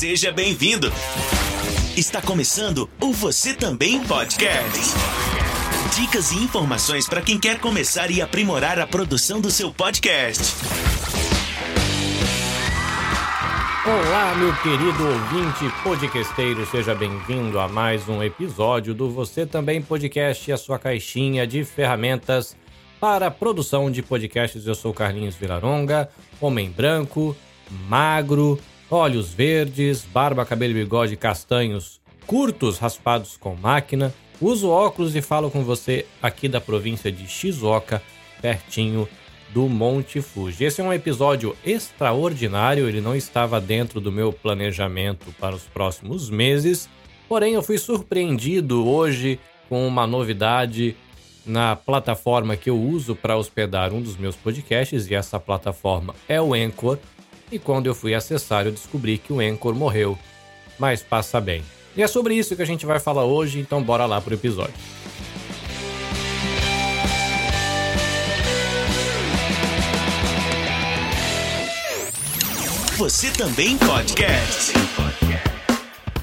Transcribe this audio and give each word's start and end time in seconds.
Seja 0.00 0.32
bem-vindo. 0.32 0.90
Está 1.94 2.22
começando 2.22 2.88
o 2.98 3.12
Você 3.12 3.52
Também 3.52 4.02
Podcast. 4.02 4.94
Dicas 5.94 6.32
e 6.32 6.36
informações 6.36 7.06
para 7.06 7.20
quem 7.20 7.38
quer 7.38 7.60
começar 7.60 8.10
e 8.10 8.22
aprimorar 8.22 8.78
a 8.78 8.86
produção 8.86 9.42
do 9.42 9.50
seu 9.50 9.70
podcast. 9.70 10.54
Olá, 13.84 14.34
meu 14.36 14.56
querido 14.62 15.06
ouvinte 15.06 15.70
podcasteiro, 15.82 16.64
seja 16.64 16.94
bem-vindo 16.94 17.60
a 17.60 17.68
mais 17.68 18.08
um 18.08 18.22
episódio 18.22 18.94
do 18.94 19.10
Você 19.10 19.44
Também 19.44 19.82
Podcast, 19.82 20.50
a 20.50 20.56
sua 20.56 20.78
caixinha 20.78 21.46
de 21.46 21.62
ferramentas 21.62 22.56
para 22.98 23.26
a 23.26 23.30
produção 23.30 23.90
de 23.90 24.00
podcasts. 24.00 24.66
Eu 24.66 24.74
sou 24.74 24.94
Carlinhos 24.94 25.34
Vilaronga, 25.34 26.08
homem 26.40 26.70
branco, 26.70 27.36
magro, 27.86 28.58
olhos 28.90 29.32
verdes, 29.32 30.04
barba, 30.04 30.44
cabelo 30.44 30.76
e 30.76 30.82
bigode 30.82 31.16
castanhos 31.16 32.00
curtos 32.26 32.78
raspados 32.78 33.36
com 33.36 33.54
máquina. 33.54 34.12
Uso 34.40 34.68
óculos 34.68 35.14
e 35.14 35.22
falo 35.22 35.50
com 35.50 35.62
você 35.62 36.06
aqui 36.22 36.48
da 36.48 36.60
província 36.60 37.12
de 37.12 37.28
Shizuoka, 37.28 38.02
pertinho 38.40 39.08
do 39.52 39.68
Monte 39.68 40.20
Fuji. 40.20 40.64
Esse 40.64 40.80
é 40.80 40.84
um 40.84 40.92
episódio 40.92 41.56
extraordinário, 41.64 42.88
ele 42.88 43.00
não 43.00 43.14
estava 43.14 43.60
dentro 43.60 44.00
do 44.00 44.10
meu 44.10 44.32
planejamento 44.32 45.34
para 45.38 45.54
os 45.54 45.64
próximos 45.64 46.30
meses, 46.30 46.88
porém 47.28 47.54
eu 47.54 47.62
fui 47.62 47.76
surpreendido 47.76 48.88
hoje 48.88 49.38
com 49.68 49.86
uma 49.86 50.06
novidade 50.06 50.96
na 51.44 51.74
plataforma 51.74 52.56
que 52.56 52.70
eu 52.70 52.80
uso 52.80 53.14
para 53.16 53.36
hospedar 53.36 53.92
um 53.92 54.00
dos 54.00 54.16
meus 54.16 54.36
podcasts, 54.36 55.10
e 55.10 55.14
essa 55.14 55.38
plataforma 55.38 56.14
é 56.28 56.40
o 56.40 56.54
Anchor. 56.54 56.98
E 57.52 57.58
quando 57.58 57.86
eu 57.86 57.94
fui 57.94 58.14
acessar, 58.14 58.66
eu 58.66 58.72
descobri 58.72 59.18
que 59.18 59.32
o 59.32 59.40
Anchor 59.40 59.74
morreu. 59.74 60.16
Mas 60.78 61.02
passa 61.02 61.40
bem. 61.40 61.62
E 61.96 62.02
é 62.02 62.06
sobre 62.06 62.34
isso 62.34 62.54
que 62.54 62.62
a 62.62 62.66
gente 62.66 62.86
vai 62.86 63.00
falar 63.00 63.24
hoje, 63.24 63.58
então 63.58 63.82
bora 63.82 64.06
lá 64.06 64.20
pro 64.20 64.34
episódio. 64.34 64.74
Você 72.96 73.32
também 73.32 73.76
podcast. 73.78 74.72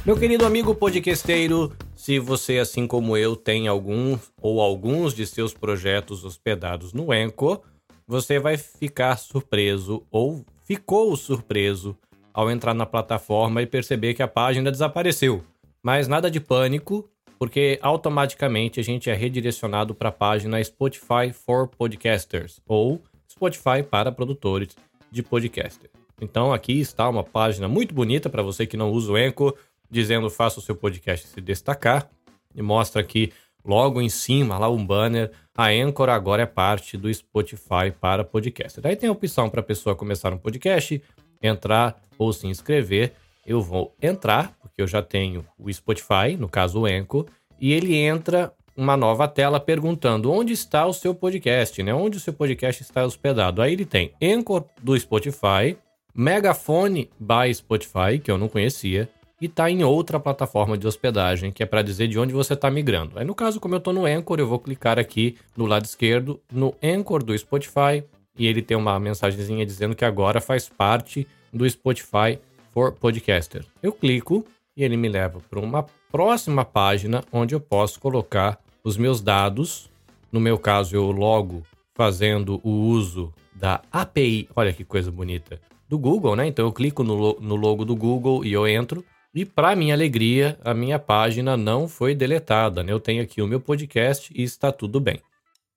Meu 0.06 0.16
querido 0.16 0.46
amigo 0.46 0.74
podcasteiro, 0.74 1.76
se 1.96 2.20
você, 2.20 2.60
assim 2.60 2.88
como 2.88 3.18
eu, 3.18 3.36
tem 3.36 3.68
algum 3.68 4.18
ou 4.42 4.62
alguns 4.62 5.14
de 5.14 5.26
seus 5.28 5.54
projetos 5.54 6.24
hospedados 6.24 6.94
no 6.94 7.12
Anchor, 7.12 7.62
você 8.08 8.40
vai 8.40 8.56
ficar 8.56 9.18
surpreso 9.18 10.02
ou 10.10 10.46
ficou 10.68 11.16
surpreso 11.16 11.98
ao 12.34 12.52
entrar 12.52 12.74
na 12.74 12.86
plataforma 12.86 13.62
e 13.62 13.66
perceber 13.66 14.14
que 14.14 14.22
a 14.22 14.28
página 14.28 14.70
desapareceu. 14.70 15.42
Mas 15.82 16.10
nada 16.10 16.30
de 16.30 16.42
pânico, 16.42 17.10
porque 17.40 17.80
automaticamente 17.82 18.78
a 18.78 18.84
gente 18.84 19.10
é 19.10 19.14
redirecionado 19.14 19.96
para 19.96 20.10
a 20.10 20.12
página 20.12 20.62
Spotify 20.62 21.32
for 21.32 21.70
Podcasters 21.70 22.60
ou 22.68 23.02
Spotify 23.32 23.82
para 23.90 24.12
produtores 24.12 24.76
de 25.10 25.24
podcaster. 25.24 25.90
Então 26.22 26.52
aqui 26.52 26.78
está 26.82 27.08
uma 27.08 27.24
página 27.24 27.70
muito 27.70 27.96
bonita 27.96 28.30
para 28.30 28.44
você 28.44 28.68
que 28.68 28.76
não 28.76 28.92
usa 28.92 29.14
o 29.14 29.16
Anchor, 29.16 29.56
dizendo 29.90 30.30
faça 30.30 30.60
o 30.60 30.62
seu 30.62 30.76
podcast 30.76 31.28
se 31.28 31.40
destacar 31.40 32.10
e 32.54 32.62
mostra 32.62 33.02
aqui 33.02 33.32
logo 33.68 34.02
em 34.02 34.10
cima 34.10 34.58
lá 34.58 34.70
um 34.70 34.84
banner 34.84 35.30
a 35.58 35.70
Anchor 35.70 36.08
agora 36.10 36.44
é 36.44 36.46
parte 36.46 36.96
do 36.96 37.12
Spotify 37.12 37.92
para 38.00 38.24
podcast. 38.24 38.80
Daí 38.80 38.96
tem 38.96 39.10
a 39.10 39.12
opção 39.12 39.50
para 39.50 39.60
a 39.60 39.64
pessoa 39.64 39.96
começar 39.96 40.32
um 40.32 40.38
podcast, 40.38 41.02
entrar 41.42 42.00
ou 42.18 42.32
se 42.32 42.46
inscrever. 42.46 43.14
Eu 43.44 43.60
vou 43.60 43.96
entrar, 44.00 44.56
porque 44.62 44.80
eu 44.80 44.88
já 44.88 45.02
tenho 45.02 45.44
o 45.58 45.74
Spotify, 45.74 46.38
no 46.38 46.48
caso 46.48 46.82
o 46.82 46.86
Anchor, 46.86 47.26
e 47.60 47.74
ele 47.74 47.96
entra 47.96 48.54
uma 48.76 48.96
nova 48.96 49.28
tela 49.28 49.60
perguntando 49.60 50.32
onde 50.32 50.54
está 50.54 50.86
o 50.86 50.94
seu 50.94 51.16
podcast, 51.16 51.82
né? 51.82 51.92
Onde 51.92 52.18
o 52.18 52.22
seu 52.22 52.34
podcast 52.34 52.84
está 52.84 53.04
hospedado. 53.04 53.60
Aí 53.60 53.74
ele 53.74 53.86
tem 53.86 54.14
Anchor 54.22 54.64
do 54.80 54.98
Spotify, 55.00 55.76
Megafone 56.14 57.10
by 57.20 57.52
Spotify, 57.54 58.20
que 58.24 58.30
eu 58.30 58.38
não 58.38 58.48
conhecia, 58.48 59.10
e 59.42 59.46
está 59.46 59.70
em 59.70 59.84
outra 59.84 60.20
plataforma 60.20 60.78
de 60.78 60.88
hospedagem, 60.88 61.52
que 61.52 61.62
é 61.62 61.66
para 61.66 61.82
dizer 61.82 62.08
de 62.08 62.18
onde 62.18 62.34
você 62.34 62.54
está 62.54 62.70
migrando. 62.72 63.18
Aí 63.20 63.26
no 63.26 63.36
caso, 63.36 63.60
como 63.60 63.76
eu 63.76 63.80
estou 63.80 63.94
no 63.94 64.06
Anchor, 64.06 64.40
eu 64.40 64.48
vou 64.48 64.60
clicar 64.60 64.98
aqui 64.98 65.38
no 65.56 65.66
lado 65.66 65.86
esquerdo 65.86 66.40
no 66.52 66.74
Anchor 66.82 67.24
do 67.24 67.38
Spotify 67.38 68.04
e 68.38 68.48
ele 68.48 68.62
tem 68.62 68.76
uma 68.78 69.00
mensagenzinha 69.00 69.66
dizendo 69.66 69.96
que 69.96 70.06
agora 70.06 70.40
faz 70.40 70.70
parte 70.70 71.28
do 71.52 71.70
Spotify 71.70 72.40
for 72.72 72.92
Podcaster. 72.92 73.66
Eu 73.82 73.92
clico 73.92 74.46
e 74.76 74.84
ele 74.84 74.96
me 74.96 75.10
leva 75.10 75.40
para 75.50 75.60
uma 75.60 75.86
próxima 76.12 76.64
página 76.64 77.24
onde 77.32 77.56
eu 77.56 77.60
posso 77.60 78.00
colocar 78.00 78.60
os 78.84 78.98
meus 78.98 79.22
dados. 79.22 79.90
No 80.32 80.40
meu 80.40 80.58
caso, 80.58 80.96
eu 80.96 81.12
logo 81.12 81.64
fazendo 81.96 82.62
o 82.64 82.70
uso 82.70 83.34
da 83.56 83.82
API, 83.92 84.48
olha 84.56 84.72
que 84.72 84.84
coisa 84.84 85.12
bonita, 85.12 85.60
do 85.90 85.98
Google, 85.98 86.36
né? 86.36 86.46
Então 86.48 86.66
eu 86.66 86.72
clico 86.72 87.04
no, 87.04 87.40
no 87.40 87.56
logo 87.56 87.84
do 87.84 87.96
Google 87.96 88.46
e 88.46 88.54
eu 88.54 88.68
entro. 88.68 89.04
E 89.34 89.46
para 89.46 89.76
minha 89.76 89.94
alegria, 89.94 90.58
a 90.64 90.74
minha 90.74 90.98
página 90.98 91.56
não 91.56 91.88
foi 91.88 92.16
deletada. 92.16 92.84
Né? 92.84 92.92
Eu 92.92 93.00
tenho 93.00 93.22
aqui 93.22 93.42
o 93.42 93.48
meu 93.48 93.60
podcast 93.60 94.32
e 94.36 94.44
está 94.44 94.72
tudo 94.72 95.00
bem. 95.00 95.22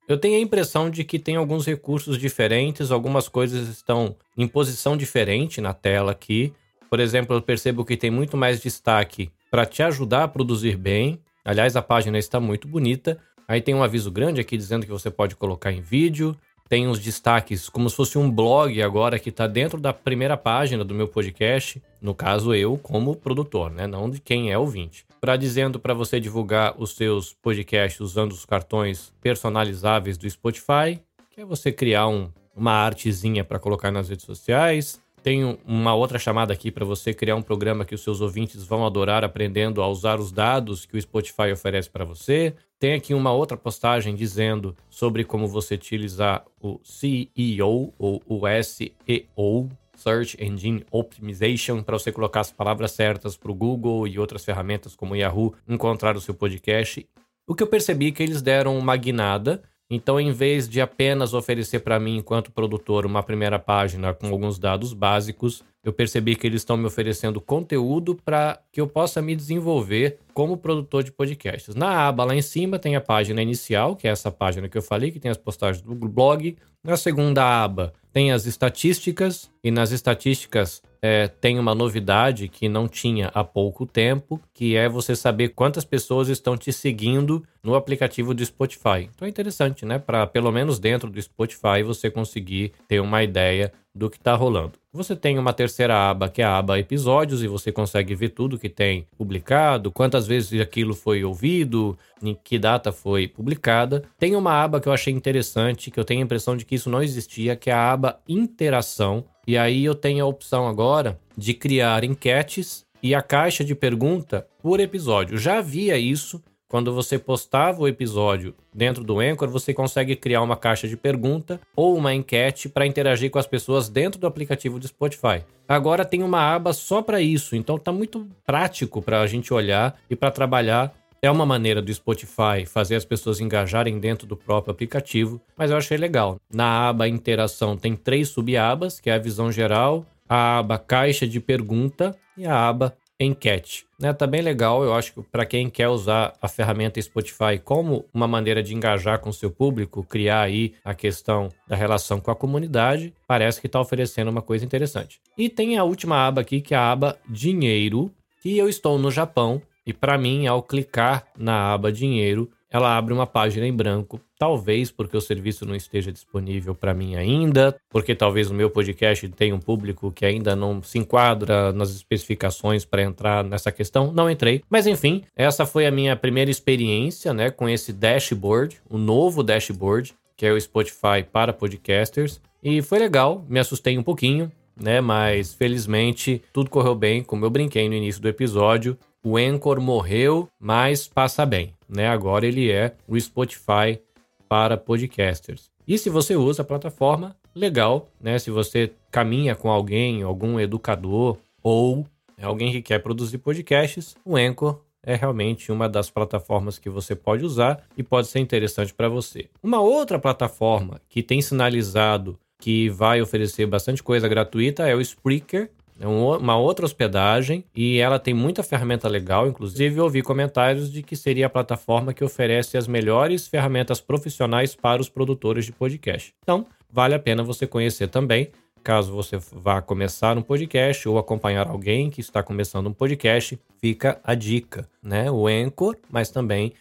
Eu 0.09 0.19
tenho 0.19 0.37
a 0.37 0.41
impressão 0.41 0.91
de 0.91 1.05
que 1.05 1.19
tem 1.19 1.37
alguns 1.37 1.67
recursos 1.67 2.19
diferentes, 2.19 2.91
algumas 2.91 3.29
coisas 3.29 3.69
estão 3.69 4.17
em 4.37 4.49
posição 4.49 4.97
diferente 4.97 5.61
na 5.61 5.73
tela 5.73 6.13
aqui. 6.13 6.53
Por 6.89 6.99
exemplo, 6.99 7.37
eu 7.37 7.43
percebo 7.43 7.85
que 7.85 7.97
tem 7.97 8.11
muito 8.11 8.37
mais 8.37 8.61
destaque 8.61 9.31
para 9.51 9.65
te 9.65 9.83
ajudar 9.83 10.25
a 10.25 10.29
produzir 10.29 10.77
bem. 10.77 11.21
Aliás, 11.45 11.77
a 11.77 11.83
página 11.83 12.19
está 12.19 12.41
muito 12.41 12.67
bonita. 12.67 13.19
Aí 13.47 13.61
tem 13.61 13.75
um 13.75 13.83
aviso 13.83 14.11
grande 14.11 14.41
aqui 14.41 14.57
dizendo 14.57 14.85
que 14.85 14.93
você 14.93 15.11
pode 15.11 15.37
colocar 15.37 15.73
em 15.73 15.81
vídeo, 15.81 16.37
tem 16.71 16.87
os 16.87 17.01
destaques 17.01 17.69
como 17.69 17.91
se 17.91 17.97
fosse 17.97 18.17
um 18.17 18.31
blog 18.31 18.81
agora 18.81 19.19
que 19.19 19.29
está 19.29 19.49
dentro 19.49 19.81
da 19.81 19.93
primeira 19.93 20.37
página 20.37 20.85
do 20.85 20.95
meu 20.95 21.09
podcast, 21.09 21.83
no 22.01 22.15
caso 22.15 22.55
eu 22.55 22.79
como 22.79 23.17
produtor, 23.17 23.73
né, 23.73 23.89
não 23.89 24.09
de 24.09 24.21
quem 24.21 24.53
é 24.53 24.57
ouvinte. 24.57 25.05
Para 25.21 25.37
dizendo 25.37 25.81
para 25.81 25.93
você 25.93 26.21
divulgar 26.21 26.81
os 26.81 26.95
seus 26.95 27.35
podcasts 27.35 28.01
usando 28.01 28.31
os 28.31 28.45
cartões 28.45 29.13
personalizáveis 29.21 30.17
do 30.17 30.31
Spotify, 30.31 31.01
que 31.29 31.41
é 31.41 31.45
você 31.45 31.73
criar 31.73 32.07
um, 32.07 32.31
uma 32.55 32.73
artezinha 32.73 33.43
para 33.43 33.59
colocar 33.59 33.91
nas 33.91 34.09
redes 34.09 34.25
sociais. 34.25 35.01
Tem 35.23 35.59
uma 35.67 35.95
outra 35.95 36.19
chamada 36.19 36.53
aqui 36.53 36.71
para 36.71 36.85
você 36.85 37.13
criar 37.13 37.37
um 37.37 37.43
programa 37.43 37.85
que 37.85 37.95
os 37.95 38.03
seus 38.03 38.23
ouvintes 38.23 38.65
vão 38.65 38.87
adorar 38.87 39.23
aprendendo 39.23 39.83
a 39.83 39.89
usar 39.89 40.19
os 40.19 40.33
dados 40.33 40.87
que 40.87 40.97
o 40.97 41.01
Spotify 41.01 41.53
oferece 41.53 41.91
para 41.91 42.07
você. 42.07 42.55
Tem 42.79 42.95
aqui 42.95 43.13
uma 43.13 43.31
outra 43.31 43.57
postagem 43.57 44.15
dizendo 44.15 44.75
sobre 44.89 45.23
como 45.25 45.47
você 45.47 45.75
utilizar 45.75 46.45
o 46.59 46.81
CEO 46.83 47.93
ou 47.99 48.23
o 48.27 48.41
SEO, 48.63 49.69
Search 49.95 50.43
Engine 50.43 50.87
Optimization, 50.91 51.83
para 51.83 51.99
você 51.99 52.11
colocar 52.11 52.41
as 52.41 52.51
palavras 52.51 52.93
certas 52.93 53.37
para 53.37 53.53
o 53.53 53.55
Google 53.55 54.09
e 54.09 54.19
outras 54.19 54.43
ferramentas 54.43 54.97
como 54.97 55.13
o 55.13 55.17
Yahoo 55.17 55.55
encontrar 55.69 56.17
o 56.17 56.21
seu 56.21 56.33
podcast. 56.33 57.07
O 57.47 57.55
que 57.55 57.63
eu 57.63 57.67
percebi 57.67 58.09
é 58.09 58.11
que 58.13 58.23
eles 58.23 58.41
deram 58.41 58.79
uma 58.79 58.97
guinada 58.97 59.63
então, 59.91 60.21
em 60.21 60.31
vez 60.31 60.69
de 60.69 60.81
apenas 60.81 61.35
oferecer 61.35 61.81
para 61.81 61.99
mim, 61.99 62.19
enquanto 62.19 62.53
produtor, 62.53 63.05
uma 63.05 63.25
primeira 63.25 63.59
página 63.59 64.15
com 64.15 64.29
alguns 64.29 64.57
dados 64.57 64.93
básicos, 64.93 65.65
eu 65.83 65.93
percebi 65.93 66.37
que 66.37 66.47
eles 66.47 66.61
estão 66.61 66.77
me 66.77 66.87
oferecendo 66.87 67.41
conteúdo 67.41 68.15
para 68.15 68.61
que 68.71 68.81
eu 68.81 68.87
possa 68.87 69.23
me 69.23 69.35
desenvolver 69.35 70.19
como 70.35 70.57
produtor 70.57 71.03
de 71.03 71.13
podcasts. 71.13 71.75
Na 71.75 72.07
aba 72.07 72.25
lá 72.25 72.35
em 72.35 72.43
cima 72.43 72.79
tem 72.79 72.97
a 72.97 73.01
página 73.01 73.43
inicial, 73.43 73.97
que 73.97 74.07
é 74.07 74.11
essa 74.11 74.31
página 74.31 74.69
que 74.69 74.77
eu 74.77 74.83
falei, 74.83 75.11
que 75.11 75.21
tem 75.21 75.31
as 75.31 75.39
postagens 75.39 75.83
do 75.83 75.95
blog. 75.95 76.57
Na 76.85 76.97
segunda 76.97 77.45
aba 77.45 77.93
tem 78.13 78.33
as 78.33 78.45
estatísticas, 78.45 79.51
e 79.63 79.71
nas 79.71 79.93
estatísticas 79.93 80.83
é, 81.03 81.29
tem 81.29 81.59
uma 81.59 81.75
novidade 81.75 82.49
que 82.49 82.69
não 82.69 82.89
tinha 82.89 83.31
há 83.33 83.43
pouco 83.43 83.87
tempo, 83.87 84.41
que 84.53 84.77
é 84.77 84.89
você 84.89 85.15
saber 85.17 85.51
quantas 85.51 85.85
pessoas 85.85 86.29
estão 86.29 86.57
te 86.57 86.73
seguindo 86.73 87.43
no 87.63 87.75
aplicativo 87.75 88.35
do 88.35 88.45
Spotify. 88.45 89.09
Então 89.15 89.27
é 89.27 89.29
interessante, 89.29 89.87
né? 89.87 89.99
Para 89.99 90.27
pelo 90.27 90.51
menos 90.51 90.79
dentro 90.79 91.09
do 91.09 91.21
Spotify 91.21 91.83
você 91.85 92.11
conseguir 92.11 92.73
ter 92.89 93.01
uma 93.01 93.23
ideia 93.23 93.73
do 93.95 94.09
que 94.09 94.17
está 94.17 94.35
rolando. 94.35 94.73
Você 94.93 95.15
tem 95.15 95.39
uma 95.39 95.53
terceira 95.53 96.11
aba, 96.11 96.29
que 96.29 96.43
é 96.43 96.45
a 96.45 96.59
aba 96.59 96.79
episódios, 96.79 97.43
e 97.43 97.49
você 97.49 97.71
consegue 97.71 98.15
ver 98.15 98.31
tudo 98.31 98.59
que 98.59 98.69
tem 98.69 99.07
publicado, 99.17 99.93
quantas 99.93 100.27
vezes 100.27 100.61
aquilo 100.61 100.95
foi 100.95 101.23
ouvido, 101.25 101.97
em 102.23 102.37
que 102.43 102.59
data 102.59 102.91
foi 102.91 103.29
publicada. 103.29 104.03
Tem 104.19 104.35
uma 104.35 104.53
aba 104.53 104.81
que 104.81 104.89
eu 104.89 104.93
achei 104.93 105.13
interessante, 105.13 105.91
que 105.91 106.01
eu 106.01 106.05
tenho 106.05 106.21
a 106.21 106.25
impressão 106.25 106.57
de 106.57 106.65
que 106.65 106.75
isso 106.75 106.91
não 106.91 107.03
existia, 107.03 107.55
que 107.55 107.71
é 107.71 107.73
a 107.73 107.93
aba 107.93 108.21
interação. 108.29 109.25
E 109.47 109.57
aí 109.57 109.85
eu 109.85 109.95
tenho 109.95 110.25
a 110.25 110.29
opção 110.29 110.67
agora 110.67 111.19
de 111.37 111.55
criar 111.55 112.03
enquetes 112.05 112.85
e 113.03 113.15
a 113.15 113.23
caixa 113.23 113.65
de 113.65 113.75
pergunta 113.75 114.47
por 114.63 114.81
episódio. 114.81 115.39
Já 115.39 115.59
havia 115.59 115.97
isso 115.97 116.43
quando 116.71 116.95
você 116.95 117.19
postava 117.19 117.83
o 117.83 117.89
episódio 117.89 118.55
dentro 118.73 119.03
do 119.03 119.19
Anchor, 119.19 119.51
você 119.51 119.75
consegue 119.75 120.15
criar 120.15 120.41
uma 120.41 120.57
caixa 120.57 120.87
de 120.87 120.97
pergunta 120.97 121.61
ou 121.75 121.97
uma 121.97 122.15
enquete 122.15 122.69
para 122.69 122.87
interagir 122.87 123.29
com 123.29 123.41
as 123.41 123.47
pessoas 123.47 123.89
dentro 123.89 124.21
do 124.21 124.27
aplicativo 124.29 124.79
do 124.79 124.87
Spotify. 124.87 125.45
Agora 125.69 126.05
tem 126.05 126.23
uma 126.23 126.55
aba 126.55 126.73
só 126.73 127.03
para 127.03 127.21
isso, 127.21 127.57
então 127.57 127.77
tá 127.77 127.91
muito 127.91 128.25
prático 128.47 129.03
para 129.03 129.21
a 129.21 129.27
gente 129.27 129.53
olhar 129.53 129.99
e 130.09 130.15
para 130.15 130.31
trabalhar. 130.31 130.95
É 131.21 131.29
uma 131.29 131.45
maneira 131.45 131.83
do 131.83 131.93
Spotify 131.93 132.65
fazer 132.65 132.95
as 132.95 133.05
pessoas 133.05 133.41
engajarem 133.41 133.99
dentro 133.99 134.25
do 134.25 134.37
próprio 134.37 134.71
aplicativo, 134.71 135.41
mas 135.57 135.73
eu 135.73 135.77
achei 135.77 135.99
legal. 135.99 136.39
Na 136.55 136.89
aba 136.89 137.09
interação 137.09 137.77
tem 137.77 137.97
três 137.97 138.29
subabas, 138.29 139.01
que 139.01 139.11
é 139.11 139.15
a 139.15 139.19
visão 139.19 139.51
geral, 139.51 140.07
a 140.29 140.59
aba 140.59 140.79
caixa 140.79 141.27
de 141.27 141.41
pergunta 141.41 142.17
e 142.37 142.47
a 142.47 142.69
aba 142.69 142.97
enquete. 143.21 143.87
Né? 143.99 144.13
Tá 144.13 144.27
bem 144.27 144.41
legal, 144.41 144.83
eu 144.83 144.95
acho 144.95 145.13
que 145.13 145.23
para 145.23 145.45
quem 145.45 145.69
quer 145.69 145.89
usar 145.89 146.33
a 146.41 146.49
ferramenta 146.49 147.01
Spotify 147.01 147.59
como 147.63 148.07
uma 148.13 148.27
maneira 148.27 148.63
de 148.63 148.75
engajar 148.75 149.19
com 149.21 149.31
seu 149.31 149.51
público, 149.51 150.03
criar 150.03 150.41
aí 150.41 150.73
a 150.83 150.95
questão 150.95 151.51
da 151.69 151.77
relação 151.77 152.19
com 152.19 152.31
a 152.31 152.37
comunidade, 152.37 153.13
parece 153.27 153.61
que 153.61 153.67
está 153.67 153.81
oferecendo 153.81 154.31
uma 154.31 154.43
coisa 154.43 154.65
interessante. 154.65 155.21
E 155.37 155.49
tem 155.49 155.77
a 155.77 155.85
última 155.85 156.27
aba 156.27 156.41
aqui, 156.41 156.61
que 156.61 156.75
é 156.75 156.79
a 156.79 156.91
aba 156.91 157.19
dinheiro, 157.29 158.11
que 158.43 158.57
eu 158.57 158.69
estou 158.69 158.99
no 158.99 159.11
Japão 159.11 159.61
e 159.87 159.93
para 159.93 160.19
mim, 160.19 160.47
ao 160.47 160.63
clicar 160.63 161.27
na 161.37 161.73
aba 161.73 161.91
dinheiro, 161.91 162.51
ela 162.71 162.97
abre 162.97 163.13
uma 163.13 163.27
página 163.27 163.67
em 163.67 163.73
branco. 163.73 164.21
Talvez 164.39 164.91
porque 164.91 165.17
o 165.17 165.21
serviço 165.21 165.67
não 165.67 165.75
esteja 165.75 166.13
disponível 166.13 166.75
para 166.75 166.95
mim 166.95 167.17
ainda, 167.17 167.77
porque 167.91 168.15
talvez 168.15 168.51
o 168.51 168.55
meu 168.55 168.71
podcast 168.71 169.29
tenha 169.31 169.55
um 169.55 169.61
público 169.61 170.13
que 170.13 170.25
ainda 170.25 170.55
não 170.55 170.83
se 170.83 170.99
enquadra 170.99 171.73
nas 171.73 171.91
especificações 171.91 172.85
para 172.85 173.03
entrar 173.03 173.45
nessa 173.45 173.73
questão. 173.73 174.13
Não 174.13 174.31
entrei, 174.31 174.63
mas 174.71 174.87
enfim, 174.87 175.25
essa 175.37 175.67
foi 175.67 175.87
a 175.87 175.91
minha 175.91 176.17
primeira 176.17 176.51
experiência, 176.51 177.35
né, 177.35 177.51
com 177.51 177.69
esse 177.69 177.93
dashboard, 177.93 178.81
o 178.89 178.97
novo 178.97 179.43
dashboard, 179.43 180.15
que 180.37 180.47
é 180.47 180.53
o 180.53 180.61
Spotify 180.61 181.23
para 181.31 181.53
podcasters, 181.53 182.41
e 182.63 182.81
foi 182.81 182.99
legal. 182.99 183.45
Me 183.49 183.59
assustei 183.59 183.99
um 183.99 184.03
pouquinho, 184.03 184.51
né, 184.81 185.01
mas 185.01 185.53
felizmente 185.53 186.43
tudo 186.53 186.71
correu 186.71 186.95
bem, 186.95 187.23
como 187.23 187.45
eu 187.45 187.51
brinquei 187.51 187.89
no 187.89 187.95
início 187.95 188.23
do 188.23 188.29
episódio 188.29 188.97
o 189.23 189.37
Anchor 189.37 189.81
morreu, 189.81 190.49
mas 190.59 191.07
passa 191.07 191.45
bem, 191.45 191.75
né? 191.89 192.09
Agora 192.09 192.47
ele 192.47 192.71
é 192.71 192.95
o 193.07 193.19
Spotify 193.21 194.01
para 194.49 194.77
podcasters. 194.77 195.71
E 195.87 195.99
se 195.99 196.09
você 196.09 196.37
usa 196.37 196.63
a 196.63 196.65
plataforma, 196.65 197.37
legal, 197.55 198.09
né? 198.21 198.39
Se 198.39 198.51
você 198.51 198.93
caminha 199.11 199.55
com 199.55 199.71
alguém, 199.71 200.23
algum 200.23 200.59
educador 200.59 201.37
ou 201.63 202.07
alguém 202.41 202.73
que 202.73 202.83
quer 202.83 203.01
produzir 203.01 203.39
podcasts, 203.39 204.17
o 204.25 204.37
Anchor 204.37 204.81
é 205.03 205.15
realmente 205.15 205.73
uma 205.73 205.89
das 205.89 206.11
plataformas 206.11 206.79
que 206.79 206.91
você 206.91 207.15
pode 207.15 207.45
usar 207.45 207.83
e 207.97 208.03
pode 208.03 208.29
ser 208.29 208.39
interessante 208.39 208.93
para 208.93 209.09
você. 209.09 209.49
Uma 209.63 209.81
outra 209.81 210.19
plataforma 210.19 211.01
que 211.09 211.23
tem 211.23 211.41
sinalizado 211.41 212.39
que 212.59 212.91
vai 212.91 213.23
oferecer 213.23 213.67
bastante 213.67 214.03
coisa 214.03 214.29
gratuita 214.29 214.87
é 214.87 214.95
o 214.95 215.01
Spreaker, 215.01 215.71
é 216.01 216.07
uma 216.07 216.57
outra 216.57 216.87
hospedagem 216.87 217.63
e 217.77 217.99
ela 217.99 218.19
tem 218.19 218.33
muita 218.33 218.63
ferramenta 218.63 219.07
legal. 219.07 219.47
Inclusive, 219.47 220.01
ouvi 220.01 220.23
comentários 220.23 220.91
de 220.91 221.03
que 221.03 221.15
seria 221.15 221.45
a 221.45 221.51
plataforma 221.51 222.15
que 222.15 222.25
oferece 222.25 222.79
as 222.79 222.89
melhores 222.89 223.47
ferramentas 223.47 224.01
profissionais 224.01 224.75
para 224.75 225.03
os 225.03 225.11
produtores 225.11 225.67
de 225.67 225.73
podcast. 225.73 226.35
Então, 226.43 226.67
vale 226.91 227.15
a 227.15 227.19
pena 227.19 227.43
você 227.43 227.67
conhecer 227.67 228.09
também. 228.09 228.51
Caso 228.83 229.13
você 229.13 229.37
vá 229.53 229.83
começar 229.83 230.39
um 230.39 230.43
podcast 230.43 231.07
ou 231.07 231.19
acompanhar 231.19 231.69
alguém 231.69 232.09
que 232.09 232.23
está 232.23 232.43
começando 232.43 232.87
um 232.87 232.95
podcast, 232.95 233.61
fica 233.79 234.19
a 234.25 234.35
dica, 234.35 234.89
né? 235.03 235.31
O 235.31 235.47
Anchor, 235.47 235.97
mas 236.11 236.31
também 236.31 236.73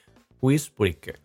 o 0.41 0.49
Spreaker. 0.49 1.15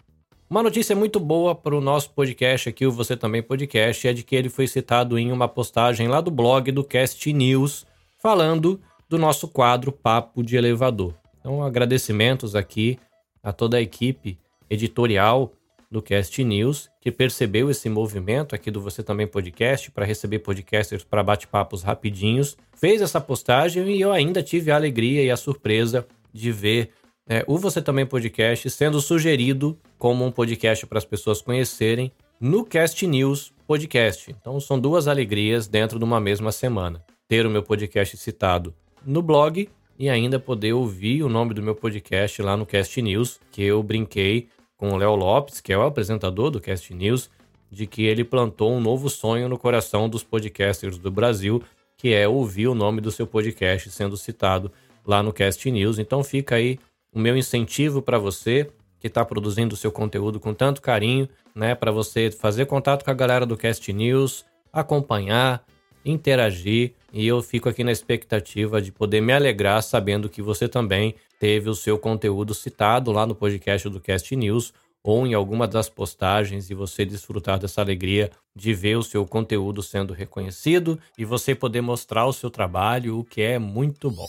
Uma 0.48 0.62
notícia 0.62 0.94
muito 0.94 1.18
boa 1.18 1.54
para 1.54 1.74
o 1.74 1.80
nosso 1.80 2.10
podcast 2.10 2.68
aqui, 2.68 2.86
o 2.86 2.92
Você 2.92 3.16
Também 3.16 3.42
Podcast, 3.42 4.06
é 4.06 4.12
de 4.12 4.22
que 4.22 4.36
ele 4.36 4.50
foi 4.50 4.66
citado 4.66 5.18
em 5.18 5.32
uma 5.32 5.48
postagem 5.48 6.06
lá 6.06 6.20
do 6.20 6.30
blog 6.30 6.70
do 6.70 6.84
Cast 6.84 7.32
News, 7.32 7.86
falando 8.18 8.78
do 9.08 9.18
nosso 9.18 9.48
quadro 9.48 9.90
Papo 9.90 10.42
de 10.42 10.56
Elevador. 10.56 11.14
Então, 11.40 11.62
agradecimentos 11.62 12.54
aqui 12.54 12.98
a 13.42 13.54
toda 13.54 13.78
a 13.78 13.80
equipe 13.80 14.38
editorial 14.68 15.50
do 15.90 16.02
Cast 16.02 16.44
News, 16.44 16.90
que 17.00 17.10
percebeu 17.10 17.70
esse 17.70 17.88
movimento 17.88 18.54
aqui 18.54 18.70
do 18.70 18.82
Você 18.82 19.02
Também 19.02 19.26
Podcast 19.26 19.90
para 19.90 20.04
receber 20.04 20.40
podcasters 20.40 21.02
para 21.02 21.22
bate-papos 21.22 21.82
rapidinhos, 21.82 22.54
fez 22.76 23.00
essa 23.00 23.20
postagem 23.20 23.96
e 23.96 24.00
eu 24.00 24.12
ainda 24.12 24.42
tive 24.42 24.70
a 24.70 24.76
alegria 24.76 25.22
e 25.22 25.30
a 25.30 25.38
surpresa 25.38 26.06
de 26.32 26.52
ver 26.52 26.90
é, 27.26 27.42
o 27.46 27.56
Você 27.58 27.80
Também 27.80 28.04
Podcast 28.04 28.68
sendo 28.70 29.00
sugerido 29.00 29.78
como 29.98 30.24
um 30.24 30.30
podcast 30.30 30.86
para 30.86 30.98
as 30.98 31.04
pessoas 31.04 31.40
conhecerem 31.40 32.12
no 32.40 32.64
Cast 32.64 33.06
News 33.06 33.52
Podcast. 33.66 34.30
Então 34.30 34.60
são 34.60 34.78
duas 34.78 35.08
alegrias 35.08 35.66
dentro 35.66 35.98
de 35.98 36.04
uma 36.04 36.20
mesma 36.20 36.52
semana. 36.52 37.02
Ter 37.26 37.46
o 37.46 37.50
meu 37.50 37.62
podcast 37.62 38.16
citado 38.18 38.74
no 39.04 39.22
blog 39.22 39.68
e 39.98 40.10
ainda 40.10 40.38
poder 40.38 40.74
ouvir 40.74 41.22
o 41.22 41.28
nome 41.28 41.54
do 41.54 41.62
meu 41.62 41.74
podcast 41.74 42.42
lá 42.42 42.56
no 42.56 42.66
Cast 42.66 43.00
News, 43.00 43.40
que 43.50 43.62
eu 43.62 43.82
brinquei 43.82 44.48
com 44.76 44.90
o 44.90 44.96
Léo 44.96 45.14
Lopes, 45.14 45.60
que 45.60 45.72
é 45.72 45.78
o 45.78 45.82
apresentador 45.82 46.50
do 46.50 46.60
Cast 46.60 46.92
News, 46.92 47.30
de 47.70 47.86
que 47.86 48.04
ele 48.04 48.24
plantou 48.24 48.72
um 48.72 48.80
novo 48.80 49.08
sonho 49.08 49.48
no 49.48 49.56
coração 49.56 50.08
dos 50.08 50.22
podcasters 50.22 50.98
do 50.98 51.10
Brasil, 51.10 51.62
que 51.96 52.12
é 52.12 52.28
ouvir 52.28 52.68
o 52.68 52.74
nome 52.74 53.00
do 53.00 53.10
seu 53.10 53.26
podcast 53.26 53.90
sendo 53.90 54.16
citado 54.16 54.70
lá 55.06 55.22
no 55.22 55.32
Cast 55.32 55.70
News. 55.70 55.98
Então 55.98 56.22
fica 56.22 56.56
aí 56.56 56.78
o 57.14 57.18
meu 57.18 57.36
incentivo 57.36 58.02
para 58.02 58.18
você 58.18 58.68
que 58.98 59.06
está 59.06 59.24
produzindo 59.24 59.74
o 59.74 59.76
seu 59.76 59.92
conteúdo 59.92 60.40
com 60.40 60.54
tanto 60.54 60.80
carinho, 60.80 61.28
né, 61.54 61.74
para 61.74 61.92
você 61.92 62.30
fazer 62.30 62.64
contato 62.64 63.04
com 63.04 63.10
a 63.10 63.14
galera 63.14 63.44
do 63.44 63.56
Cast 63.56 63.92
News, 63.92 64.46
acompanhar, 64.72 65.62
interagir, 66.04 66.94
e 67.12 67.26
eu 67.26 67.42
fico 67.42 67.68
aqui 67.68 67.84
na 67.84 67.92
expectativa 67.92 68.80
de 68.80 68.90
poder 68.90 69.20
me 69.20 69.32
alegrar 69.32 69.82
sabendo 69.82 70.28
que 70.28 70.42
você 70.42 70.66
também 70.66 71.14
teve 71.38 71.68
o 71.68 71.74
seu 71.74 71.98
conteúdo 71.98 72.54
citado 72.54 73.12
lá 73.12 73.26
no 73.26 73.34
podcast 73.34 73.88
do 73.88 74.00
Cast 74.00 74.34
News 74.34 74.72
ou 75.02 75.26
em 75.26 75.34
alguma 75.34 75.68
das 75.68 75.90
postagens 75.90 76.70
e 76.70 76.74
você 76.74 77.04
desfrutar 77.04 77.58
dessa 77.58 77.82
alegria 77.82 78.30
de 78.56 78.72
ver 78.72 78.96
o 78.96 79.02
seu 79.02 79.26
conteúdo 79.26 79.82
sendo 79.82 80.14
reconhecido 80.14 80.98
e 81.18 81.26
você 81.26 81.54
poder 81.54 81.82
mostrar 81.82 82.26
o 82.26 82.32
seu 82.32 82.50
trabalho, 82.50 83.18
o 83.18 83.24
que 83.24 83.42
é 83.42 83.58
muito 83.58 84.10
bom. 84.10 84.28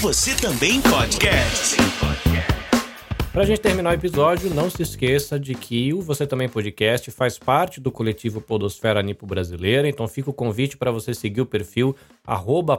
Você 0.00 0.32
também 0.36 0.80
podcast. 0.80 1.76
Para 3.32 3.42
a 3.42 3.44
gente 3.44 3.60
terminar 3.60 3.90
o 3.90 3.94
episódio, 3.94 4.48
não 4.54 4.70
se 4.70 4.80
esqueça 4.80 5.40
de 5.40 5.56
que 5.56 5.92
o 5.92 6.00
Você 6.00 6.24
Também 6.24 6.48
Podcast 6.48 7.10
faz 7.10 7.36
parte 7.36 7.80
do 7.80 7.90
coletivo 7.90 8.40
Podosfera 8.40 9.02
Nipo 9.02 9.26
Brasileira, 9.26 9.88
então 9.88 10.06
fica 10.06 10.30
o 10.30 10.32
convite 10.32 10.76
para 10.76 10.92
você 10.92 11.12
seguir 11.12 11.40
o 11.40 11.46
perfil 11.46 11.96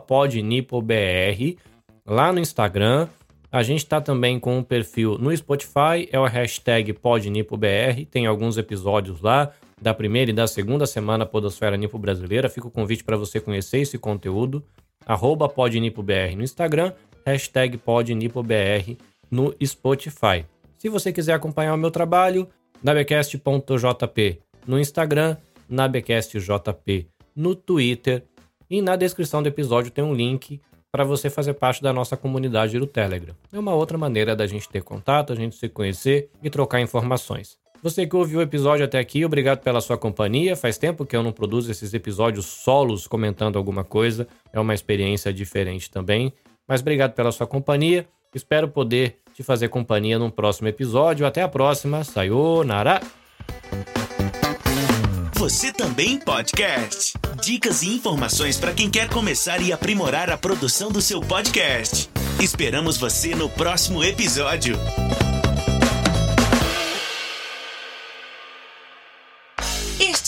podnipobr 0.07 1.57
lá 2.05 2.31
no 2.31 2.39
Instagram. 2.39 3.09
A 3.51 3.63
gente 3.63 3.79
está 3.79 3.99
também 3.99 4.39
com 4.39 4.57
um 4.57 4.63
perfil 4.63 5.17
no 5.17 5.35
Spotify, 5.35 6.07
é 6.09 6.17
o 6.17 6.25
hashtag 6.25 6.93
podnipobr, 6.93 8.05
tem 8.09 8.27
alguns 8.27 8.57
episódios 8.57 9.19
lá 9.19 9.51
da 9.81 9.93
primeira 9.93 10.31
e 10.31 10.33
da 10.33 10.47
segunda 10.47 10.85
semana 10.85 11.25
Podosfera 11.25 11.75
Nipo 11.75 11.99
Brasileira. 11.99 12.47
Fica 12.47 12.67
o 12.67 12.71
convite 12.71 13.03
para 13.03 13.17
você 13.17 13.41
conhecer 13.41 13.79
esse 13.79 13.97
conteúdo, 13.97 14.63
podnipobr 15.55 16.35
no 16.38 16.43
Instagram 16.43 16.93
hashtag 17.25 17.77
podnipobr 17.77 18.97
no 19.29 19.55
Spotify. 19.63 20.45
Se 20.77 20.89
você 20.89 21.11
quiser 21.11 21.33
acompanhar 21.33 21.73
o 21.73 21.77
meu 21.77 21.91
trabalho, 21.91 22.47
nabecast.jp 22.83 24.39
no 24.65 24.79
Instagram, 24.79 25.38
nabecastjp 25.69 27.07
no 27.35 27.55
Twitter 27.55 28.23
e 28.69 28.81
na 28.81 28.95
descrição 28.95 29.41
do 29.41 29.49
episódio 29.49 29.91
tem 29.91 30.03
um 30.03 30.13
link 30.13 30.61
para 30.91 31.03
você 31.03 31.29
fazer 31.29 31.53
parte 31.53 31.81
da 31.81 31.93
nossa 31.93 32.17
comunidade 32.17 32.77
do 32.79 32.88
Telegram. 32.88 33.35
É 33.53 33.59
uma 33.59 33.73
outra 33.73 33.97
maneira 33.97 34.35
da 34.35 34.47
gente 34.47 34.67
ter 34.69 34.81
contato, 34.81 35.33
a 35.33 35.35
gente 35.35 35.55
se 35.55 35.69
conhecer 35.69 36.29
e 36.41 36.49
trocar 36.49 36.81
informações. 36.81 37.57
Você 37.81 38.05
que 38.05 38.15
ouviu 38.15 38.39
o 38.39 38.41
episódio 38.41 38.83
até 38.83 38.99
aqui, 38.99 39.23
obrigado 39.23 39.59
pela 39.59 39.79
sua 39.79 39.97
companhia. 39.97 40.55
Faz 40.55 40.77
tempo 40.77 41.05
que 41.05 41.15
eu 41.15 41.23
não 41.23 41.31
produzo 41.31 41.71
esses 41.71 41.93
episódios 41.93 42.45
solos 42.45 43.07
comentando 43.07 43.57
alguma 43.57 43.85
coisa. 43.85 44.27
É 44.51 44.59
uma 44.59 44.73
experiência 44.73 45.31
diferente 45.31 45.89
também. 45.89 46.33
Mas 46.69 46.81
obrigado 46.81 47.13
pela 47.13 47.31
sua 47.31 47.47
companhia. 47.47 48.07
Espero 48.33 48.67
poder 48.67 49.17
te 49.33 49.41
fazer 49.41 49.69
companhia 49.69 50.19
num 50.19 50.29
próximo 50.29 50.67
episódio. 50.67 51.25
Até 51.25 51.41
a 51.41 51.47
próxima. 51.47 52.03
Sayonara! 52.03 53.01
Você 55.33 55.71
também 55.71 56.19
podcast. 56.19 57.13
Dicas 57.41 57.81
e 57.81 57.95
informações 57.95 58.59
para 58.59 58.73
quem 58.73 58.89
quer 58.89 59.09
começar 59.09 59.61
e 59.61 59.73
aprimorar 59.73 60.29
a 60.29 60.38
produção 60.38 60.91
do 60.91 61.01
seu 61.01 61.21
podcast. 61.21 62.09
Esperamos 62.39 62.97
você 62.97 63.33
no 63.33 63.49
próximo 63.49 64.03
episódio. 64.03 64.77